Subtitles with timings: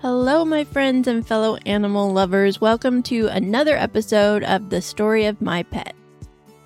[0.00, 2.60] Hello, my friends and fellow animal lovers.
[2.60, 5.92] Welcome to another episode of The Story of My Pet.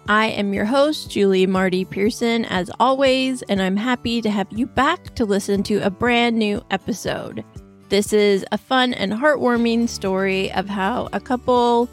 [0.06, 4.66] I am your host, Julie Marty Pearson, as always, and I'm happy to have you
[4.66, 7.42] back to listen to a brand new episode.
[7.88, 11.88] This is a fun and heartwarming story of how a couple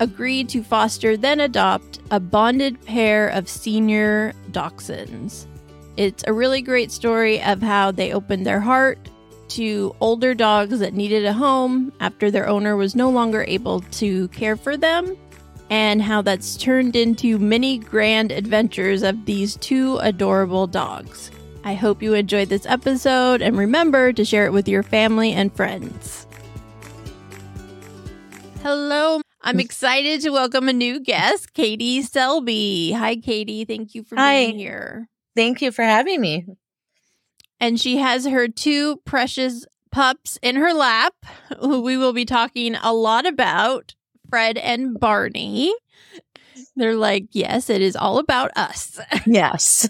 [0.00, 5.46] agreed to foster, then adopt a bonded pair of senior dachshunds.
[5.96, 8.98] It's a really great story of how they opened their heart
[9.52, 14.28] to older dogs that needed a home after their owner was no longer able to
[14.28, 15.16] care for them,
[15.70, 21.30] and how that's turned into many grand adventures of these two adorable dogs.
[21.64, 25.54] I hope you enjoyed this episode and remember to share it with your family and
[25.54, 26.26] friends.
[28.62, 32.92] Hello, I'm excited to welcome a new guest, Katie Shelby.
[32.92, 33.64] Hi, Katie.
[33.64, 34.46] Thank you for Hi.
[34.46, 35.08] being here.
[35.34, 36.46] Thank you for having me.
[37.62, 41.14] And she has her two precious pups in her lap,
[41.60, 43.94] who we will be talking a lot about
[44.28, 45.72] Fred and Barney.
[46.74, 48.98] They're like, yes, it is all about us.
[49.26, 49.88] Yes.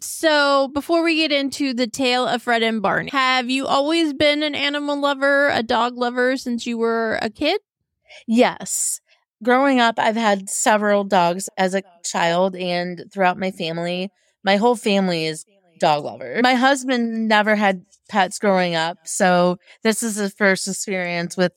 [0.00, 4.42] so, before we get into the tale of Fred and Barney, have you always been
[4.42, 7.60] an animal lover, a dog lover since you were a kid?
[8.26, 9.00] yes.
[9.42, 14.10] Growing up, I've had several dogs as a child and throughout my family.
[14.42, 15.44] My whole family is
[15.78, 16.40] dog lover.
[16.42, 21.52] My husband never had pets growing up, so this is his first experience with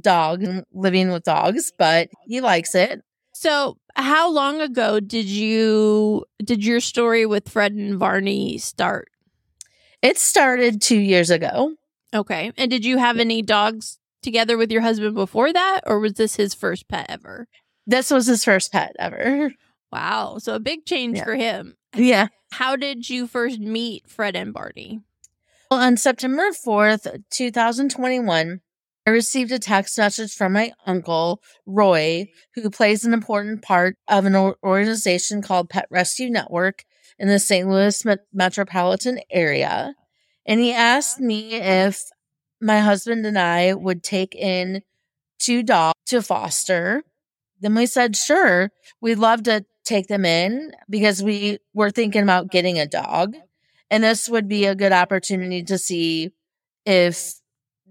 [0.00, 3.00] dog and living with dogs, but he likes it.
[3.34, 9.08] So, how long ago did you did your story with Fred and Barney start?
[10.02, 11.74] It started 2 years ago.
[12.14, 12.52] Okay.
[12.56, 16.36] And did you have any dogs together with your husband before that, or was this
[16.36, 17.48] his first pet ever?
[17.86, 19.52] This was his first pet ever.
[19.92, 20.38] Wow.
[20.38, 21.24] So a big change Yeah.
[21.24, 21.76] for him.
[21.94, 22.28] Yeah.
[22.52, 25.00] How did you first meet Fred and Barney?
[25.70, 28.60] Well, on September 4th, 2021,
[29.06, 34.24] I received a text message from my uncle, Roy, who plays an important part of
[34.24, 36.84] an organization called Pet Rescue Network
[37.18, 37.68] in the St.
[37.68, 39.94] Louis met- metropolitan area.
[40.44, 42.02] And he asked me if
[42.60, 44.82] my husband and I would take in
[45.38, 47.04] two dogs to foster.
[47.60, 48.70] Then we said, sure,
[49.00, 52.48] we'd love to take them in because we were thinking about uh-huh.
[52.52, 53.36] getting a dog.
[53.90, 56.30] And this would be a good opportunity to see
[56.86, 57.34] if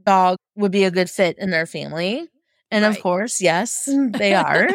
[0.06, 2.28] dog would be a good fit in their family.
[2.72, 2.96] And Right.
[2.96, 4.70] of course, yes, they are.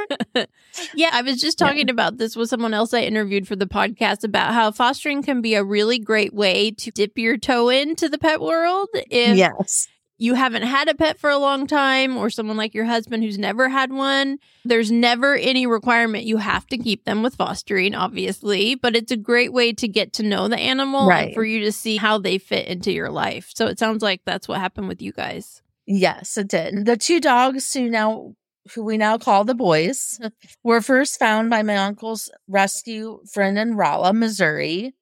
[0.94, 1.68] Yeah, I was just Yeah.
[1.68, 5.40] talking about this with someone else I interviewed for the podcast about how fostering can
[5.40, 9.88] be a really great way to dip your toe into the pet world if yes.
[10.18, 13.38] You haven't had a pet for a long time or someone like your husband who's
[13.38, 18.74] never had one, there's never any requirement you have to keep them with fostering, obviously,
[18.74, 21.72] but it's a great way to get to know the animal and for you to
[21.72, 23.50] see how they fit into your life.
[23.54, 25.62] So it sounds like that's what happened with you guys.
[25.86, 26.86] Yes, it did.
[26.86, 28.34] The two dogs who now
[28.74, 30.18] who we now call the boys
[30.62, 34.94] were first found by my uncle's rescue friend in Rolla, Missouri,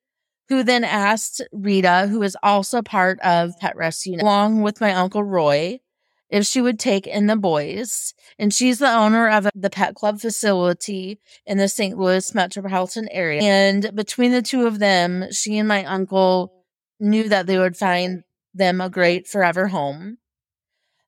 [0.52, 5.24] who then asked Rita, who is also part of Pet Rescue, along with my uncle
[5.24, 5.80] Roy,
[6.28, 8.12] if she would take in the boys.
[8.38, 11.96] And she's the owner of the pet club facility in the St.
[11.96, 13.40] Louis metropolitan area.
[13.40, 16.52] And between the two of them, she and my uncle
[17.00, 20.18] knew that they would find them a great forever home.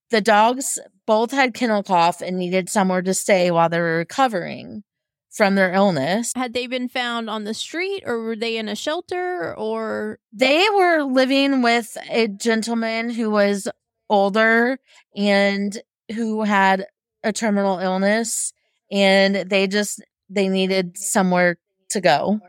[0.08, 4.84] The dogs both had kennel cough and needed somewhere to stay while they were recovering
[5.34, 6.32] from their illness.
[6.36, 10.66] Had they been found on the street or were they in a shelter or They
[10.70, 13.68] were living with a gentleman who was
[14.08, 14.78] older
[15.16, 15.76] and
[16.14, 16.86] who had
[17.24, 18.52] a terminal illness
[18.92, 21.56] and they just they needed somewhere
[21.90, 22.40] to go.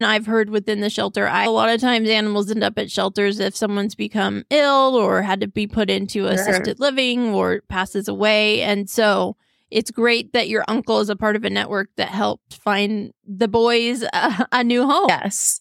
[0.00, 2.90] And I've heard within the shelter, I, a lot of times animals end up at
[2.90, 8.08] shelters if someone's become ill or had to be put into assisted living or passes
[8.08, 8.62] away.
[8.62, 9.36] And so
[9.72, 13.48] it's great that your uncle is a part of a network that helped find the
[13.48, 15.06] boys a, a new home.
[15.08, 15.60] Yes.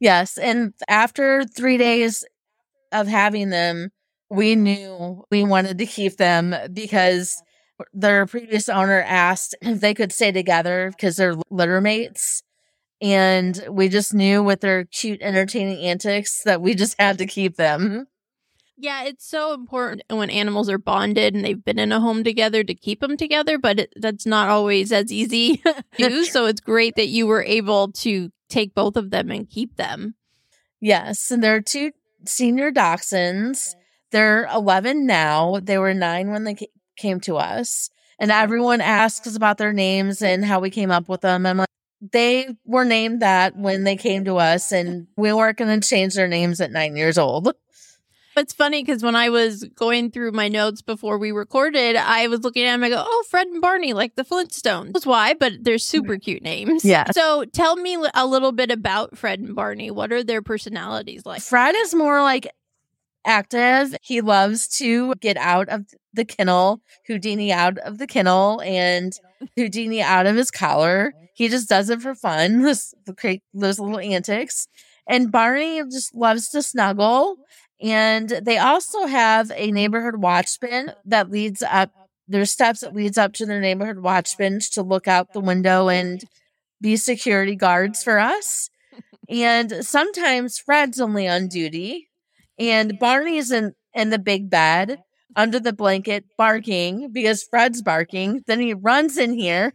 [0.00, 0.38] Yes.
[0.38, 2.24] And after three days
[2.90, 3.90] of having them,
[4.30, 7.42] we knew we wanted to keep them because
[7.92, 12.42] their previous owner asked if they could stay together because they're litter mates.
[13.02, 17.56] And we just knew with their cute, entertaining antics that we just had to keep
[17.56, 18.06] them.
[18.82, 22.64] Yeah, it's so important when animals are bonded and they've been in a home together
[22.64, 25.62] to keep them together, but it, that's not always as easy
[25.98, 26.24] do.
[26.24, 30.14] So it's great that you were able to take both of them and keep them.
[30.80, 31.30] Yes.
[31.30, 31.92] And there are two
[32.24, 33.74] senior dachshunds.
[34.12, 35.60] They're 11 now.
[35.62, 37.90] They were nine when they ca- came to us.
[38.18, 41.44] And everyone asks about their names and how we came up with them.
[41.44, 41.68] I'm like,
[42.00, 46.14] they were named that when they came to us, and we weren't going to change
[46.14, 47.52] their names at nine years old.
[48.36, 52.40] It's funny because when I was going through my notes before we recorded, I was
[52.40, 52.84] looking at them.
[52.84, 56.42] I go, "Oh, Fred and Barney, like the Flintstones." That's why, but they're super cute
[56.42, 56.84] names.
[56.84, 57.10] Yeah.
[57.10, 59.90] So tell me a little bit about Fred and Barney.
[59.90, 61.42] What are their personalities like?
[61.42, 62.48] Fred is more like
[63.24, 63.96] active.
[64.02, 69.12] He loves to get out of the kennel, Houdini out of the kennel, and
[69.56, 71.12] Houdini out of his collar.
[71.34, 72.62] He just does it for fun.
[72.62, 72.94] Those,
[73.54, 74.68] those little antics.
[75.08, 77.36] And Barney just loves to snuggle.
[77.82, 81.90] And they also have a neighborhood watchman that leads up.
[82.28, 86.22] There's steps that leads up to the neighborhood watchman to look out the window and
[86.80, 88.68] be security guards for us.
[89.28, 92.08] And sometimes Fred's only on duty
[92.58, 94.98] and Barney's in, in the big bed
[95.36, 98.42] under the blanket barking because Fred's barking.
[98.46, 99.72] Then he runs in here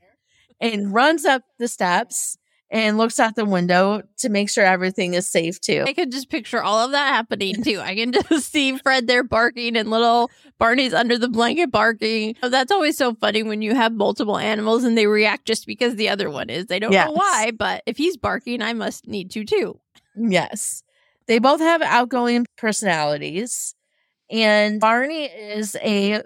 [0.60, 2.38] and runs up the steps
[2.72, 5.84] and looks out the window to make sure everything is safe too.
[5.86, 7.80] I can just picture all of that happening too.
[7.80, 12.36] I can just see Fred there barking and little Barney's under the blanket barking.
[12.42, 15.96] Oh, that's always so funny when you have multiple animals and they react just because
[15.96, 16.66] the other one is.
[16.66, 17.08] They don't yes.
[17.08, 19.80] know why, but if he's barking, I must need to too.
[20.16, 20.84] Yes.
[21.28, 23.76] They both have outgoing personalities.
[24.32, 26.24] And Barney is a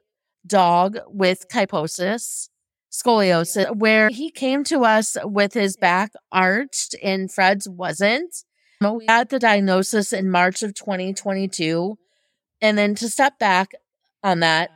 [0.47, 2.49] dog with kyphosis,
[2.91, 8.43] scoliosis, where he came to us with his back arched and Fred's wasn't.
[8.81, 11.97] We had the diagnosis in March of 2022.
[12.61, 13.71] And then to step back
[14.23, 14.71] on that,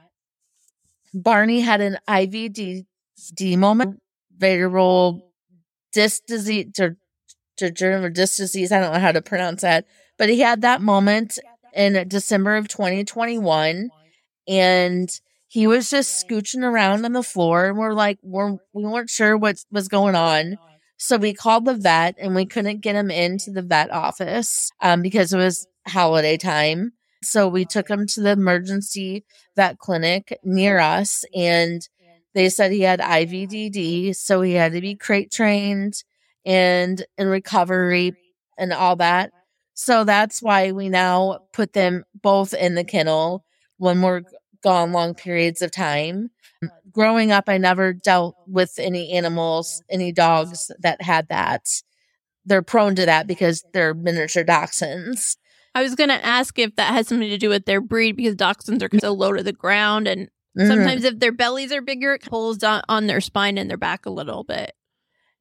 [1.14, 2.86] Barney had an IVD
[3.58, 4.02] moment,
[4.36, 5.32] variable
[5.94, 6.98] disc disease, or,
[7.62, 8.72] or disc disease.
[8.72, 9.86] I don't know how to pronounce that
[10.18, 11.40] but he had that moment
[11.74, 13.90] in December of 2021
[14.48, 15.22] and
[15.54, 19.38] he was just scooching around on the floor and we're like we're we weren't sure
[19.38, 20.58] what was going on.
[20.98, 25.04] So we called the vet and we couldn't get him into the vet office um,
[25.04, 26.94] because it was holiday time.
[27.22, 31.88] So we took him to the emergency vet clinic near us and
[32.34, 35.94] they said he had IVDD, so he had to be crate trained
[36.44, 38.16] and in recovery
[38.58, 39.30] and all that.
[39.76, 43.46] So that's why we now put them both in the kennel
[43.78, 44.24] when we're
[44.64, 46.32] gone long periods of time.
[46.92, 51.68] Growing up, I never dealt with any animals, any dogs that had that.
[52.46, 55.38] They're prone to that because they're miniature dachshunds.
[55.76, 58.36] I was going to ask if that has something to do with their breed because
[58.36, 60.08] dachshunds are so low to the ground.
[60.08, 60.28] And
[60.58, 60.68] mm-hmm.
[60.68, 64.06] sometimes if their bellies are bigger, it pulls on, on their spine and their back
[64.06, 64.74] a little bit.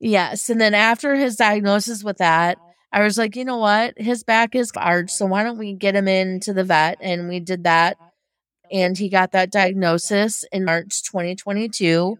[0.00, 0.48] Yes.
[0.48, 2.58] And then after his diagnosis with that,
[2.92, 3.94] I was like, you know what?
[3.96, 5.10] His back is arched.
[5.10, 6.98] So why don't we get him into the vet?
[7.00, 7.96] And we did that.
[8.72, 12.16] And he got that diagnosis in March 2022.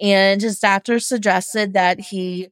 [0.00, 2.48] And his doctor suggested that he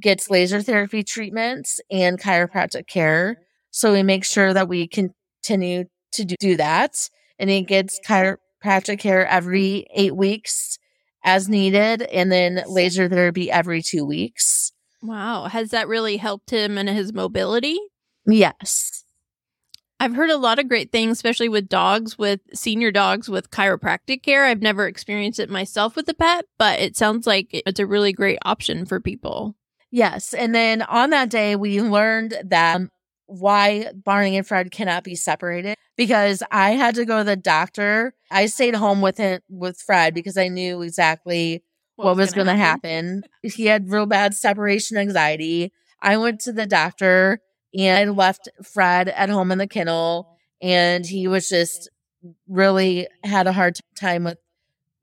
[0.00, 3.38] gets laser therapy treatments and chiropractic care.
[3.70, 7.10] So we make sure that we continue to do that.
[7.38, 10.78] And he gets chiropractic care every eight weeks
[11.24, 14.72] as needed, and then laser therapy every two weeks.
[15.02, 15.48] Wow.
[15.48, 17.78] Has that really helped him in his mobility?
[18.26, 19.03] Yes.
[20.00, 24.22] I've heard a lot of great things, especially with dogs, with senior dogs with chiropractic
[24.22, 24.44] care.
[24.44, 28.12] I've never experienced it myself with a pet, but it sounds like it's a really
[28.12, 29.56] great option for people.
[29.90, 30.34] Yes.
[30.34, 32.80] And then on that day, we learned that
[33.26, 38.14] why Barney and Fred cannot be separated because I had to go to the doctor.
[38.30, 41.62] I stayed home with him with Fred because I knew exactly
[41.96, 43.22] what, what was, going to happen.
[43.22, 43.22] happen.
[43.42, 45.72] He had real bad separation anxiety.
[46.02, 47.40] I went to the doctor
[47.76, 51.90] and left Fred at home in the kennel, and he was just
[52.48, 54.38] really had a hard time with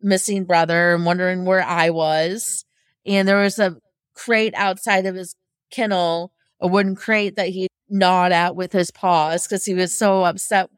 [0.01, 2.65] missing brother and wondering where I was.
[3.05, 3.77] And there was a
[4.13, 5.35] crate outside of his
[5.71, 10.23] kennel, a wooden crate that he gnawed at with his paws because he was so
[10.23, 10.69] upset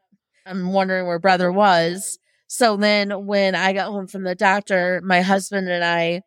[0.46, 2.20] and wondering where brother was.
[2.48, 6.22] So then when I got home from the doctor, my husband and I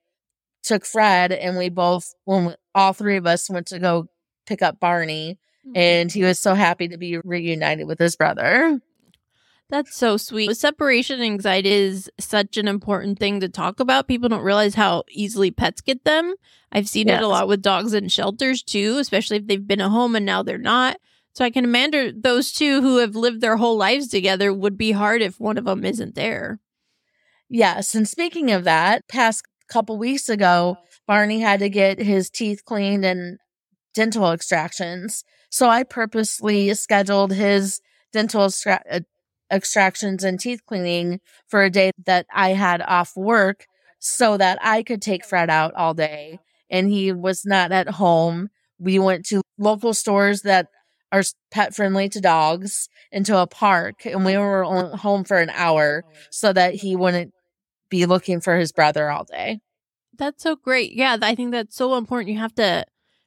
[0.63, 4.07] took Fred and we both, when we, all three of us went to go
[4.47, 5.39] pick up Barney.
[5.67, 5.73] Hmm.
[5.75, 8.81] and he was so happy to be reunited with his brother.
[9.69, 10.57] That's so sweet.
[10.57, 14.07] Separation anxiety is such an important thing to talk about.
[14.07, 16.37] People don't realize how easily pets get them.
[16.71, 17.21] I've seen yes.
[17.21, 20.25] it a lot with dogs in shelters too, especially if they've been at home and
[20.25, 20.99] now they're not.
[21.33, 24.93] So I can imagine those two who have lived their whole lives together would be
[24.93, 26.61] hard if one of them isn't there.
[27.49, 27.95] Yes.
[27.95, 33.05] And speaking of that, past couple weeks ago, Barney had to get his teeth cleaned
[33.05, 33.39] and
[33.95, 35.25] dental extractions.
[35.51, 37.81] So I purposely scheduled his
[38.13, 39.01] dental extra- uh,
[39.51, 43.67] extractions and teeth cleaning for a day that I had off work
[43.99, 48.49] so that I could take Fred out all day and he was not at home.
[48.79, 50.69] We went to local stores that
[51.13, 54.65] are pet friendly to dogs into a park and we were
[54.97, 57.33] home for an hour so that he wouldn't
[57.89, 59.61] be looking for his brother all day.
[60.19, 60.93] That's so great.
[60.93, 62.33] Yeah, I think that's so important.
[62.33, 62.85] You have to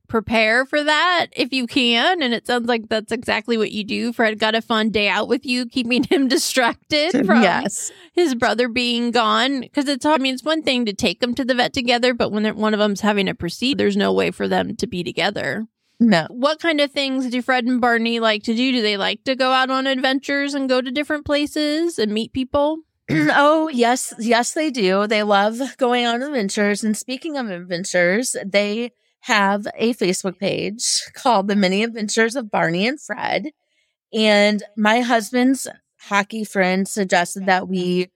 [0.09, 2.21] prepare for that if you can.
[2.21, 4.11] And it sounds like that's exactly what you do.
[4.11, 7.91] Fred got a fun day out with you, keeping him distracted from yes.
[8.13, 9.61] his brother being gone.
[9.61, 12.31] Because it's, I mean, it's one thing to take them to the vet together, but
[12.31, 15.67] when one of them's having a procedure, there's no way for them to be together.
[15.99, 16.27] No.
[16.29, 18.71] What kind of things do Fred and Barney like to do?
[18.71, 22.33] Do they like to go out on adventures and go to different places and meet
[22.33, 22.79] people?
[23.09, 24.13] oh, yes.
[24.17, 25.07] Yes, they do.
[25.07, 26.83] They love going on adventures.
[26.83, 32.87] And speaking of adventures, they have a Facebook page called The Many Adventures of Barney
[32.87, 33.51] and Fred.
[34.13, 35.67] And my husband's
[36.01, 38.09] hockey friend suggested that we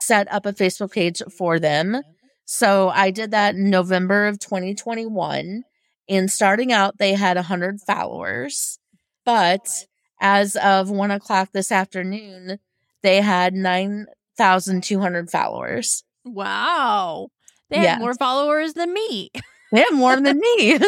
[0.00, 2.02] set up a Facebook page for them.
[2.44, 5.64] So I did that in November of 2021.
[6.08, 8.78] And starting out, they had 100 followers.
[9.24, 9.86] But
[10.20, 12.58] as of one o'clock this afternoon,
[13.02, 16.04] they had 9,200 followers.
[16.24, 17.28] Wow.
[17.70, 19.30] They have more followers than me.
[19.72, 20.78] They have more than me.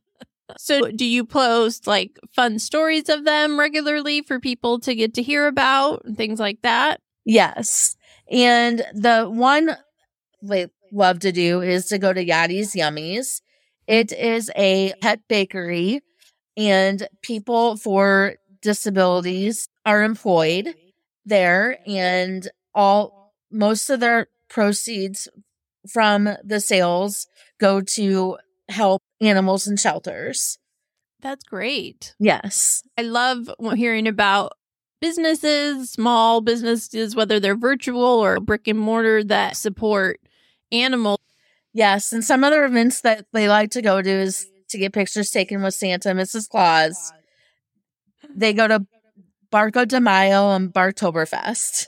[0.56, 5.22] so, do you post like fun stories of them regularly for people to get to
[5.22, 7.00] hear about and things like that?
[7.24, 7.96] Yes.
[8.30, 9.76] And the one
[10.42, 13.40] they love to do is to go to Yadi's Yummies.
[13.86, 16.00] It is a pet bakery,
[16.56, 20.74] and people for disabilities are employed
[21.26, 25.28] there, and all most of their proceeds
[25.90, 27.26] from the sales
[27.58, 30.58] go to help animals in shelters.
[31.20, 32.14] That's great.
[32.18, 32.82] Yes.
[32.98, 34.52] I love hearing about
[35.00, 40.20] businesses, small businesses, whether they're virtual or brick and mortar that support
[40.70, 41.20] animals.
[41.72, 42.12] Yes.
[42.12, 45.62] And some other events that they like to go to is to get pictures taken
[45.62, 46.48] with Santa Mrs.
[46.48, 47.12] Claus.
[48.34, 48.86] They go to
[49.50, 51.86] Barco de Mayo and Bartoberfest.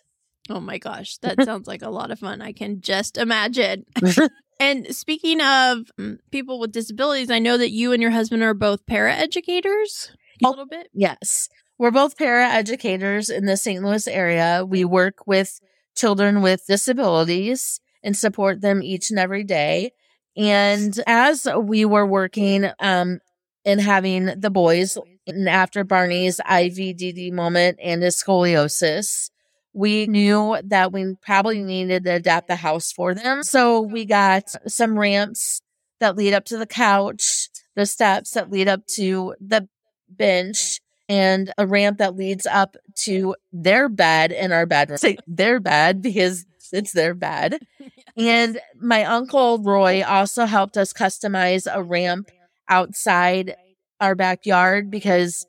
[0.48, 2.40] Oh my gosh, that sounds like a lot of fun.
[2.40, 3.84] I can just imagine.
[4.58, 8.54] and speaking of mm, people with disabilities, I know that you and your husband are
[8.54, 10.10] both para educators
[10.42, 10.88] a little bit.
[10.92, 11.48] Yes.
[11.78, 13.82] We're both para educators in the St.
[13.82, 14.64] Louis area.
[14.66, 15.60] We work with
[15.94, 19.92] children with disabilities and support them each and every day.
[20.36, 23.20] And as we were working um,
[23.64, 24.96] and having the boys,
[25.26, 29.30] and after Barney's IVDD moment and his scoliosis,
[29.76, 33.42] we knew that we probably needed to adapt the house for them.
[33.42, 35.60] So we got some ramps
[36.00, 39.68] that lead up to the couch, the steps that lead up to the
[40.08, 40.80] bench,
[41.10, 44.96] and a ramp that leads up to their bed in our bedroom.
[44.96, 47.58] Say their bed because it's their bed.
[48.18, 52.30] And my uncle Roy also helped us customize a ramp
[52.66, 53.54] outside
[54.00, 55.46] our backyard because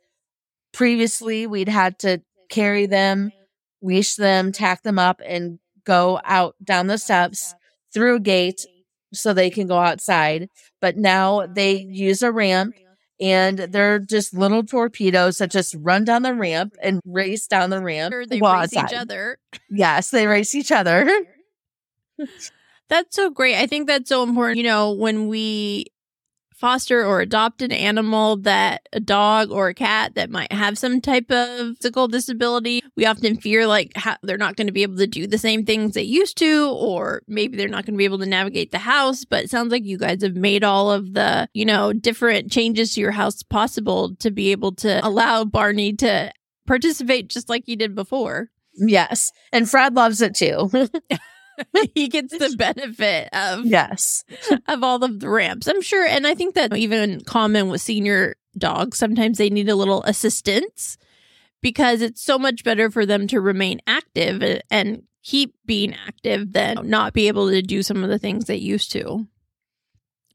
[0.74, 3.31] previously we'd had to carry them
[3.88, 7.56] leash them, tack them up, and go out down the steps
[7.94, 8.65] through a gate
[9.13, 10.50] so they can go outside.
[10.82, 12.75] But now they use a ramp
[13.20, 17.82] and they're just little torpedoes that just run down the ramp and race down the
[17.82, 18.13] ramp.
[18.29, 18.91] They race outside.
[18.91, 19.39] each other.
[19.70, 21.10] Yes, they race each other.
[22.89, 23.56] that's so great.
[23.56, 24.58] I think that's so important.
[24.58, 25.88] You know, when we
[26.58, 31.00] foster or adopt an animal that a dog or a cat that might have some
[31.00, 34.98] type of physical disability, we often fear like how, they're not going to be able
[34.98, 38.06] to do the same things they used to, or maybe they're not going to be
[38.06, 39.24] able to navigate the house.
[39.24, 42.94] But it sounds like you guys have made all of the, you know, different changes
[42.94, 46.32] to your house possible to be able to allow Barney to
[46.66, 48.50] participate just like he did before.
[48.76, 49.32] Yes.
[49.52, 50.70] And Fred loves it too.
[51.96, 54.24] he gets the benefit of yes
[54.68, 58.36] of all of the ramps i'm sure and i think that even common with senior
[58.58, 60.98] dogs sometimes they need a little assistance
[61.62, 66.54] because it's so much better for them to remain active eh, and keep being active
[66.54, 69.28] than not be able to do some of the things they used to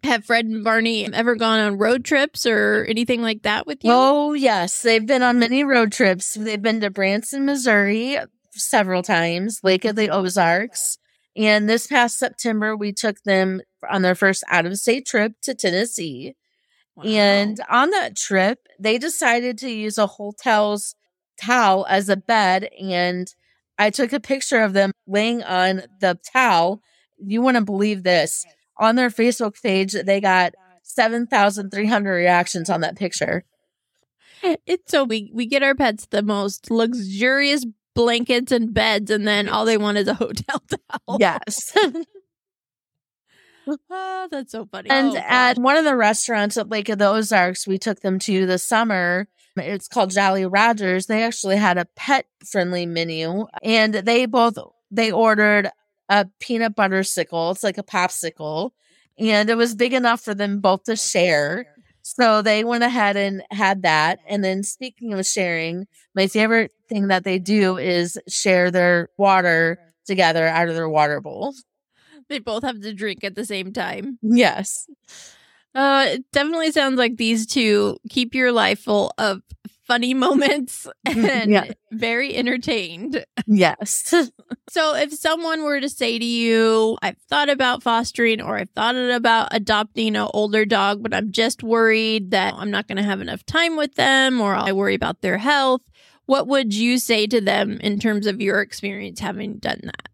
[0.05, 3.91] have Fred and Barney ever gone on road trips or anything like that with you?
[3.93, 4.83] Oh, yes.
[4.83, 6.35] They've been on many road trips.
[6.35, 8.19] They've been to Branson, Missouri
[8.50, 10.99] several times, Lake of the Ozarks,
[11.36, 15.54] and this past September, we took them on their first out of state trip to
[15.54, 16.36] Tennessee.
[16.96, 17.04] Wow.
[17.04, 20.94] And on that trip, they decided to use a hotel's
[21.40, 22.68] towel as a bed.
[22.78, 23.32] And
[23.78, 26.82] I took a picture of them laying on the towel.
[27.18, 28.44] You wouldn't believe this.
[28.76, 33.44] On their Facebook page, they got 7,300 reactions on that picture.
[34.42, 39.26] Eh, it's so we we get our pets the most luxurious blankets and beds, and
[39.26, 41.18] then all they want is a hotel towel.
[41.20, 41.76] Yes.
[43.90, 44.90] oh, that's so funny.
[44.90, 48.18] And oh, at one of the restaurants at Lake of the Ozarks, we took them
[48.20, 49.28] to the summer.
[49.56, 51.06] It's called Jolly Rogers.
[51.06, 54.56] They actually had a pet friendly menu and they both
[54.90, 55.70] they ordered
[56.08, 57.50] a peanut butter sickle.
[57.50, 58.70] It's like a popsicle.
[59.18, 61.72] And it was big enough for them both to share.
[62.02, 64.18] So they went ahead and had that.
[64.28, 69.78] And then speaking of sharing, my favorite thing that they do is share their water
[70.04, 71.54] together out of their water bowl.
[72.28, 74.18] They both have to drink at the same time.
[74.23, 74.87] Yes.
[75.75, 79.40] Uh, it definitely sounds like these two keep your life full of
[79.92, 81.25] funny moments mm-hmm.
[81.25, 81.72] and Yeah.
[81.90, 83.25] very entertained.
[83.46, 84.14] Yes.
[84.68, 88.96] So, if someone were to say to you, I've thought about fostering or I've thought
[88.96, 93.20] about adopting an older dog, but I'm just worried that I'm not going to have
[93.20, 95.82] enough time with them or I worry about their health,
[96.26, 100.08] what would you say to them in terms of your experience having done that?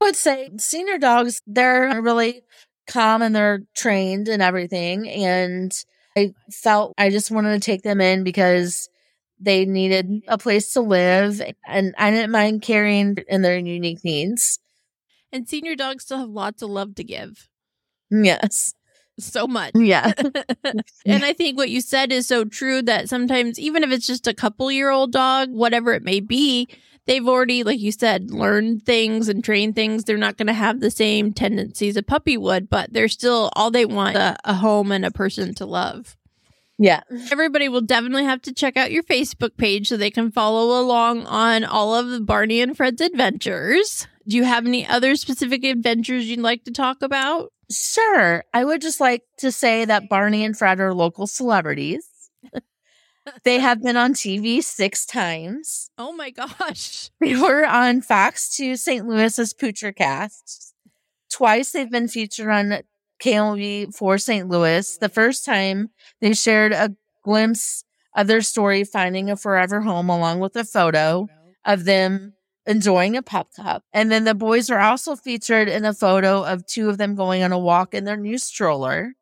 [0.00, 2.42] I would say senior dogs, they're really
[2.88, 5.08] calm and they're trained and everything.
[5.08, 5.72] And
[6.16, 8.88] I felt I just wanted to take them in because
[9.38, 14.58] they needed a place to live and I didn't mind caring in their unique needs.
[15.32, 17.48] And senior dogs still have lots of love to give.
[18.10, 18.74] Yes.
[19.18, 19.72] So much.
[19.74, 20.12] Yeah.
[21.06, 24.26] and I think what you said is so true that sometimes, even if it's just
[24.26, 26.68] a couple year old dog, whatever it may be,
[27.06, 30.04] they've already, like you said, learned things and trained things.
[30.04, 33.70] They're not going to have the same tendencies a puppy would, but they're still all
[33.70, 36.16] they want a, a home and a person to love.
[36.78, 37.02] Yeah.
[37.30, 41.26] Everybody will definitely have to check out your Facebook page so they can follow along
[41.26, 44.06] on all of the Barney and Fred's adventures.
[44.26, 47.52] Do you have any other specific adventures you'd like to talk about?
[47.70, 48.44] Sure.
[48.54, 52.08] I would just like to say that Barney and Fred are local celebrities.
[53.44, 55.90] They have been on TV six times.
[55.98, 57.10] Oh my gosh.
[57.20, 59.06] They were on Fox 2 St.
[59.06, 60.72] Louis's Poochercast.
[61.30, 62.80] Twice they've been featured on
[63.22, 64.48] KLV for St.
[64.48, 64.96] Louis.
[64.96, 67.84] The first time they shared a glimpse
[68.16, 71.28] of their story finding a forever home along with a photo
[71.64, 72.32] of them
[72.66, 73.84] enjoying a pup cup.
[73.92, 77.42] And then the boys were also featured in a photo of two of them going
[77.42, 79.12] on a walk in their new stroller.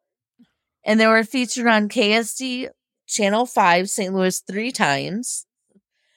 [0.84, 2.68] And they were featured on KSDK
[3.08, 4.14] Channel 5 St.
[4.14, 5.46] Louis three times.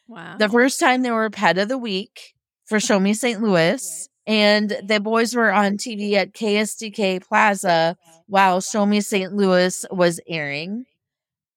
[0.07, 0.35] Wow.
[0.37, 2.33] The first time they were pet of the week
[2.65, 3.41] for Show Me St.
[3.43, 4.07] Louis.
[4.27, 9.33] And the boys were on TV at KSDK Plaza while Show Me St.
[9.33, 10.85] Louis was airing.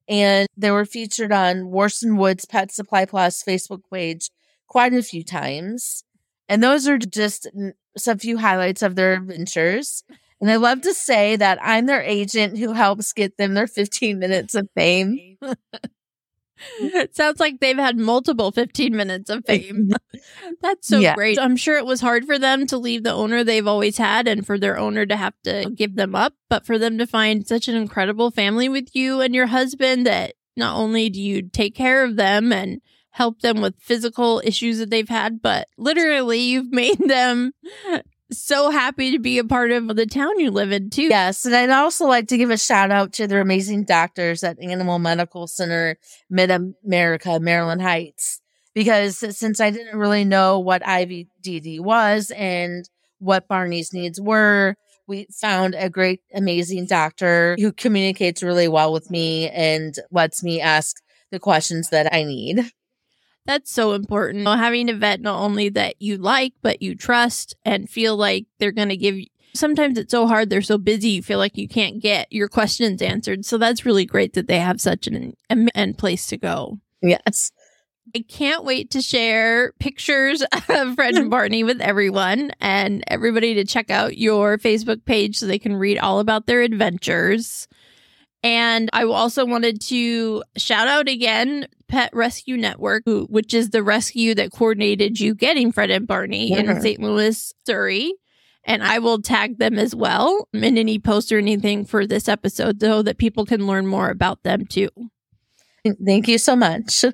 [0.09, 4.31] And they were featured on Warson Woods Pet Supply Plus Facebook page
[4.69, 6.05] quite a few times.
[6.49, 7.49] And those are just
[7.97, 10.05] some few highlights of their adventures.
[10.45, 14.19] And I love to say that I'm their agent who helps get them their 15
[14.19, 15.39] minutes of fame.
[16.81, 19.89] it sounds like they've had multiple 15 minutes of fame.
[20.61, 21.15] That's so Yeah.
[21.15, 21.39] great.
[21.41, 24.47] I'm sure it was hard for them to leave the owner they've always had and
[24.47, 27.67] for their owner to have to give them up, but for them to find such
[27.67, 32.05] an incredible family with you and your husband that not only do you take care
[32.05, 36.99] of them and help them with physical issues that they've had, but literally you've made
[36.99, 37.53] them
[38.39, 41.05] so happy to be a part of the town you live in too.
[41.05, 44.63] Yes, and I'd also like to give a shout out to their amazing doctors at
[44.63, 45.97] Animal Medical Center,
[46.31, 48.41] Mid America, Maryland Heights,
[48.75, 55.27] because since I didn't really know what IVDD was and what Barney's needs were, we
[55.31, 60.97] found a great, amazing doctor who communicates really well with me and lets me ask
[61.31, 62.71] the questions that I need.
[63.47, 64.47] That's so important.
[64.47, 68.73] Having a vet not only that you like, but you trust and feel like they're
[68.73, 69.27] going to give you.
[69.55, 70.51] Sometimes it's so hard.
[70.51, 71.11] They're so busy.
[71.11, 73.45] You feel like you can't get your questions answered.
[73.45, 76.79] So that's really great that they have such an an and place to go.
[77.03, 77.53] Yes.
[78.17, 83.65] I can't wait to share pictures of Fred and Barney with everyone and everybody to
[83.65, 87.69] check out your Facebook page so they can read all about their adventures.
[88.45, 93.83] And I also wanted to shout out again Pet Rescue Network, who, which is the
[93.83, 96.59] rescue that coordinated you getting Fred and Barney Yeah.
[96.59, 97.01] in St.
[97.01, 98.13] Louis, Missouri.
[98.67, 102.81] And I will tag them as well in any post or anything for this episode
[102.81, 104.89] so that people can learn more about them too.
[106.05, 107.05] Thank you so much.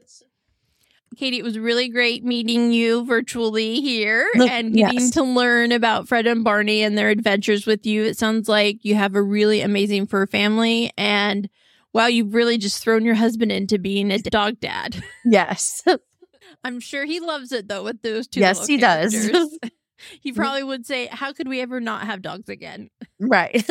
[1.17, 5.11] Katie, it was really great meeting you virtually here Look, and getting yes.
[5.13, 8.05] to learn about Fred and Barney and their adventures with you.
[8.05, 10.93] It sounds like you have a really amazing fur family.
[10.97, 11.49] And
[11.93, 15.03] wow, you've really just thrown your husband into being a dog dad.
[15.25, 15.83] Yes.
[16.65, 18.41] I'm sure he loves it though with those two.
[18.41, 19.15] Yes, he does.
[20.21, 22.91] he probably would say, How could we ever not have dogs again?
[23.19, 23.65] right.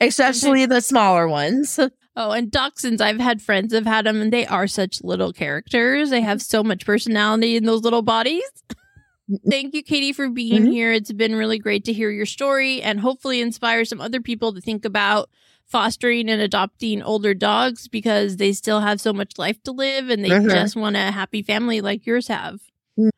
[0.00, 1.78] Especially the smaller ones.
[2.20, 6.10] Oh, and dachshunds, I've had friends have had them and they are such little characters.
[6.10, 8.42] They have so much personality in those little bodies.
[9.48, 10.72] Thank you, Katie, for being Mhm.
[10.72, 10.92] here.
[10.92, 14.60] It's been really great to hear your story and hopefully inspire some other people to
[14.60, 15.30] think about
[15.64, 20.24] fostering and adopting older dogs because they still have so much life to live and
[20.24, 20.50] they Mhm.
[20.50, 22.58] just want a happy family like yours have.
[22.98, 23.10] Mm.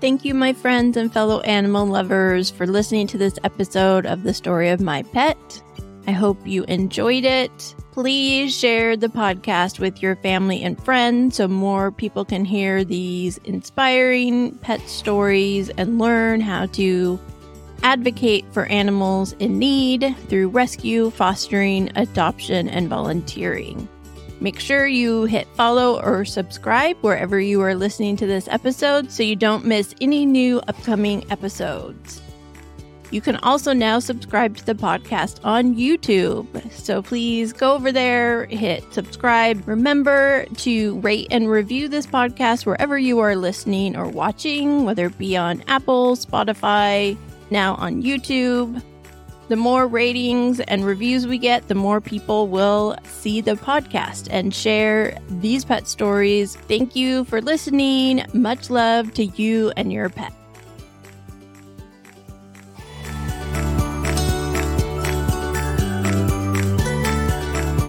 [0.00, 4.34] Thank you, my friends and fellow animal lovers, for listening to this episode of The
[4.34, 5.62] Story of My Pet.
[6.06, 7.74] I hope you enjoyed it.
[7.92, 13.38] Please share the podcast with your family and friends so more people can hear these
[13.44, 17.18] inspiring pet stories and learn how to
[17.82, 23.88] advocate for animals in need through rescue, fostering, adoption, and volunteering.
[24.40, 29.22] Make sure you hit follow or subscribe wherever you are listening to this episode so
[29.22, 32.20] you don't miss any new upcoming episodes.
[33.14, 36.48] You can also now subscribe to the podcast on YouTube.
[36.72, 39.62] So please go over there, hit subscribe.
[39.68, 45.16] Remember to rate and review this podcast wherever you are listening or watching, whether it
[45.16, 47.16] be on Apple, Spotify,
[47.50, 48.82] now on YouTube.
[49.46, 54.52] The more ratings and reviews we get, the more people will see the podcast and
[54.52, 56.56] share these pet stories.
[56.56, 58.24] Thank you for listening.
[58.32, 60.32] Much love to you and your pet.